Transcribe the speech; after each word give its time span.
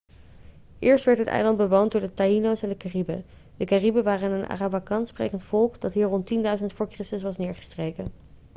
eerst 0.79 1.05
werd 1.05 1.17
het 1.17 1.27
eiland 1.27 1.57
bewoond 1.57 1.91
door 1.91 2.01
de 2.01 2.13
taíno's 2.13 2.61
en 2.61 2.69
de 2.69 2.77
cariben. 2.77 3.25
de 3.57 3.65
cariben 3.65 4.03
waren 4.03 4.31
een 4.31 4.47
arawakan-sprekend 4.47 5.43
volk 5.43 5.81
dat 5.81 5.93
hier 5.93 6.05
rond 6.07 6.31
10.000 6.33 6.65
v.chr. 6.65 7.19
was 7.21 7.37
neergestreken 7.37 8.11